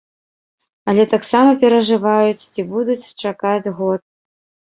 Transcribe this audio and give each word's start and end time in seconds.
Але 0.93 1.03
таксама 1.13 1.51
перажываюць, 1.63 2.47
ці 2.55 2.61
будуць 2.73 3.11
чакаць 3.27 3.71
год. 3.83 4.01